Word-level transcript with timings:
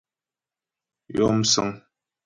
Yɔ 1.15 1.27
msə̌ŋ. 1.39 1.69